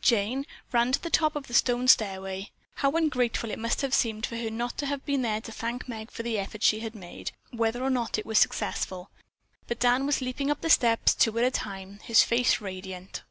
[0.00, 2.52] Jane ran to the top of the stone stairway.
[2.76, 5.86] How ungrateful it must have seemed for her not to have been there to thank
[5.90, 9.10] Meg for the effort she had made, whether or not it was successful.
[9.66, 13.24] But Dan was leaping up the steps, two at a time, his face radiant.